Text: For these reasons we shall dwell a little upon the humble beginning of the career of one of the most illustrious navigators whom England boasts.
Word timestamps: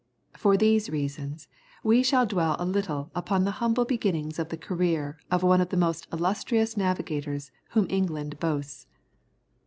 For 0.33 0.57
these 0.57 0.89
reasons 0.89 1.47
we 1.83 2.01
shall 2.01 2.25
dwell 2.25 2.55
a 2.57 2.65
little 2.65 3.11
upon 3.13 3.43
the 3.43 3.51
humble 3.61 3.85
beginning 3.85 4.33
of 4.39 4.49
the 4.49 4.57
career 4.57 5.19
of 5.29 5.43
one 5.43 5.61
of 5.61 5.69
the 5.69 5.77
most 5.77 6.07
illustrious 6.11 6.75
navigators 6.75 7.51
whom 7.73 7.85
England 7.87 8.39
boasts. 8.39 8.87